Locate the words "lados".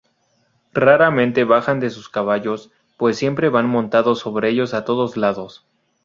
5.15-5.63